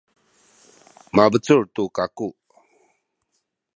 [1.15, 2.27] mabecul tu kaku.